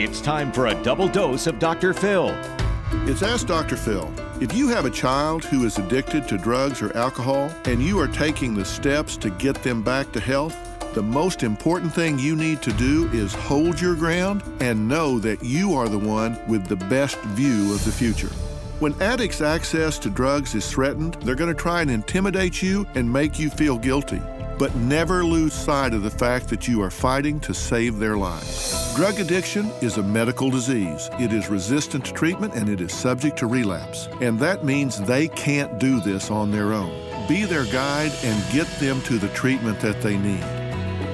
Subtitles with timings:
[0.00, 1.92] It's time for a double dose of Dr.
[1.92, 2.28] Phil.
[3.08, 3.76] It's Ask Dr.
[3.76, 4.08] Phil.
[4.40, 8.06] If you have a child who is addicted to drugs or alcohol and you are
[8.06, 10.56] taking the steps to get them back to health,
[10.94, 15.42] the most important thing you need to do is hold your ground and know that
[15.42, 18.30] you are the one with the best view of the future.
[18.78, 23.12] When addicts' access to drugs is threatened, they're going to try and intimidate you and
[23.12, 24.22] make you feel guilty.
[24.58, 28.92] But never lose sight of the fact that you are fighting to save their lives.
[28.96, 31.08] Drug addiction is a medical disease.
[31.20, 34.08] It is resistant to treatment and it is subject to relapse.
[34.20, 36.90] And that means they can't do this on their own.
[37.28, 40.44] Be their guide and get them to the treatment that they need.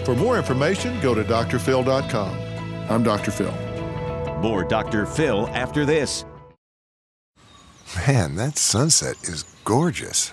[0.07, 2.39] For more information, go to drphil.com.
[2.89, 3.31] I'm Dr.
[3.31, 3.55] Phil.
[4.41, 5.05] More Dr.
[5.05, 6.25] Phil after this.
[8.07, 10.33] Man, that sunset is gorgeous.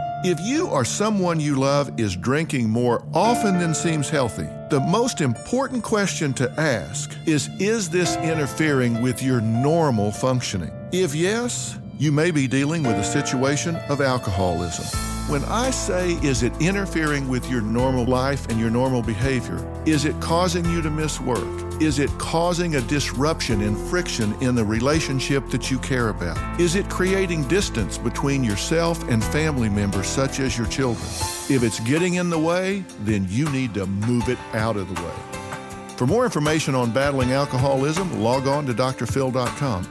[0.23, 5.19] If you or someone you love is drinking more often than seems healthy, the most
[5.19, 10.71] important question to ask is Is this interfering with your normal functioning?
[10.91, 14.85] If yes, you may be dealing with a situation of alcoholism.
[15.27, 19.57] When I say, is it interfering with your normal life and your normal behavior?
[19.87, 21.70] Is it causing you to miss work?
[21.81, 26.37] Is it causing a disruption and friction in the relationship that you care about?
[26.61, 31.07] Is it creating distance between yourself and family members, such as your children?
[31.49, 35.01] If it's getting in the way, then you need to move it out of the
[35.01, 35.95] way.
[35.97, 39.87] For more information on battling alcoholism, log on to drphil.com.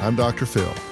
[0.00, 0.46] I'm Dr.
[0.46, 0.91] Phil.